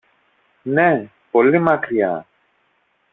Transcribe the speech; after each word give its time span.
Ναι, 0.63 1.09
πολύ 1.31 1.59
μακριά! 1.59 2.25